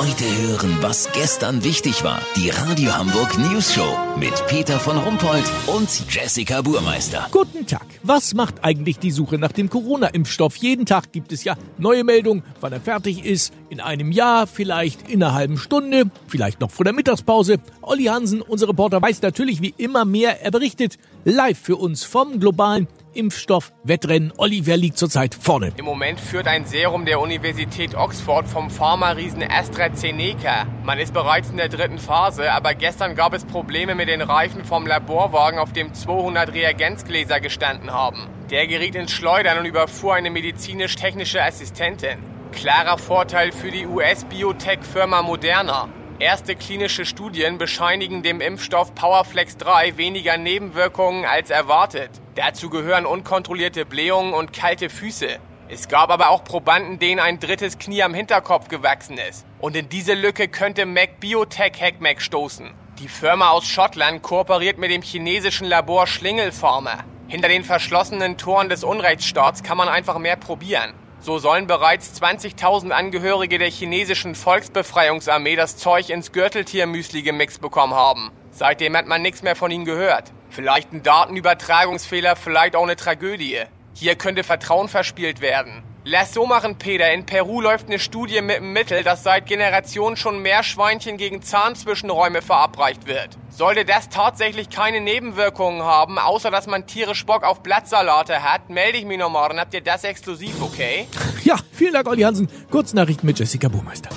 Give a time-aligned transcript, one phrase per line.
[0.00, 2.22] Heute hören, was gestern wichtig war.
[2.34, 7.28] Die Radio Hamburg News Show mit Peter von Rumpold und Jessica Burmeister.
[7.30, 7.84] Guten Tag.
[8.02, 10.56] Was macht eigentlich die Suche nach dem Corona-Impfstoff?
[10.56, 13.52] Jeden Tag gibt es ja neue Meldungen, wann er fertig ist.
[13.68, 17.58] In einem Jahr, vielleicht in einer halben Stunde, vielleicht noch vor der Mittagspause.
[17.82, 20.42] Olli Hansen, unser Reporter, weiß natürlich wie immer mehr.
[20.42, 20.96] Er berichtet
[21.26, 24.32] live für uns vom globalen Impfstoff-Wettrennen.
[24.36, 25.72] Olli, wer liegt zurzeit vorne?
[25.76, 30.66] Im Moment führt ein Serum der Universität Oxford vom Pharma-Riesen AstraZeneca.
[30.84, 34.64] Man ist bereits in der dritten Phase, aber gestern gab es Probleme mit den Reifen
[34.64, 38.28] vom Laborwagen, auf dem 200 Reagenzgläser gestanden haben.
[38.50, 42.18] Der geriet ins Schleudern und überfuhr eine medizinisch-technische Assistentin.
[42.52, 45.88] Klarer Vorteil für die US-Biotech-Firma Moderna.
[46.20, 52.10] Erste klinische Studien bescheinigen dem Impfstoff Powerflex 3 weniger Nebenwirkungen als erwartet.
[52.34, 55.38] Dazu gehören unkontrollierte Blähungen und kalte Füße.
[55.70, 59.46] Es gab aber auch Probanden, denen ein drittes Knie am Hinterkopf gewachsen ist.
[59.60, 62.70] Und in diese Lücke könnte Mac Biotech HackMac stoßen.
[62.98, 66.98] Die Firma aus Schottland kooperiert mit dem chinesischen Labor Schlingelfarmer.
[67.28, 70.92] Hinter den verschlossenen Toren des Unrechtsstaats kann man einfach mehr probieren.
[71.22, 78.30] So sollen bereits 20.000 Angehörige der chinesischen Volksbefreiungsarmee das Zeug ins Gürteltiermüsli gemixt bekommen haben.
[78.52, 80.32] Seitdem hat man nichts mehr von ihnen gehört.
[80.48, 83.60] Vielleicht ein Datenübertragungsfehler, vielleicht auch eine Tragödie.
[83.92, 85.82] Hier könnte Vertrauen verspielt werden.
[86.04, 87.12] Lass so machen, Peter.
[87.12, 92.40] In Peru läuft eine Studie mit einem Mittel, das seit Generationen schon Meerschweinchen gegen Zahnzwischenräume
[92.40, 93.36] verabreicht wird.
[93.50, 98.96] Sollte das tatsächlich keine Nebenwirkungen haben, außer dass man tierisch Bock auf Blattsalate hat, melde
[98.96, 101.06] ich mich nochmal, dann habt ihr das exklusiv, okay?
[101.44, 102.48] Ja, vielen Dank, Olli Hansen.
[102.70, 104.10] Kurznachrichten mit Jessica Burmeister.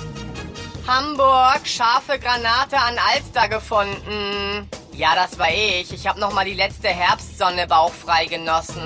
[0.86, 4.68] Hamburg, scharfe Granate an Alster gefunden.
[4.92, 5.92] Ja, das war ich.
[5.92, 8.82] Ich habe noch mal die letzte Herbstsonne bauchfrei genossen.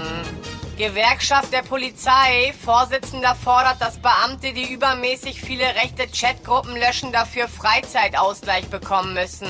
[0.79, 2.55] Gewerkschaft der Polizei.
[2.65, 9.49] Vorsitzender fordert, dass Beamte, die übermäßig viele rechte Chatgruppen löschen, dafür Freizeitausgleich bekommen müssen.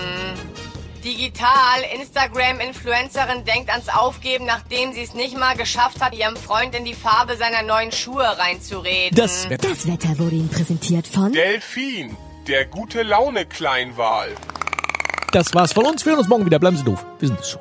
[1.04, 1.82] Digital.
[1.94, 6.94] Instagram-Influencerin denkt ans Aufgeben, nachdem sie es nicht mal geschafft hat, ihrem Freund in die
[6.94, 9.16] Farbe seiner neuen Schuhe reinzureden.
[9.16, 9.68] Das Wetter.
[9.68, 12.16] Das Wetter wurde Ihnen präsentiert von Delfin,
[12.46, 14.34] der gute Laune Kleinwal.
[15.32, 16.04] Das war's von uns.
[16.04, 16.58] Wir hören uns morgen wieder.
[16.58, 17.04] Bleiben Sie doof.
[17.18, 17.60] Wir sind es schon.